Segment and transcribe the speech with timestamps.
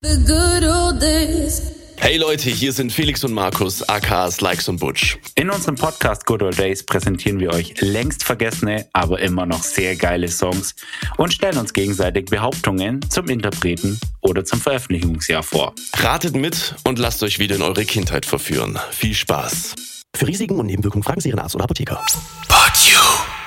[0.00, 1.72] The good old days.
[1.96, 5.18] Hey Leute, hier sind Felix und Markus, aka Likes und Butch.
[5.34, 9.96] In unserem Podcast Good Old Days präsentieren wir euch längst vergessene, aber immer noch sehr
[9.96, 10.76] geile Songs
[11.16, 15.74] und stellen uns gegenseitig Behauptungen zum Interpreten oder zum Veröffentlichungsjahr vor.
[15.96, 18.78] Ratet mit und lasst euch wieder in eure Kindheit verführen.
[18.92, 19.74] Viel Spaß.
[20.14, 22.06] Für Risiken und Nebenwirkungen fragen Sie Ihren Arzt oder Apotheker.
[22.46, 23.37] But you.